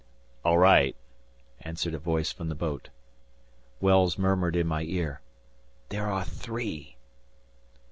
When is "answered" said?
1.59-1.93